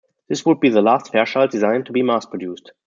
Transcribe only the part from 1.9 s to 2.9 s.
be mass-produced.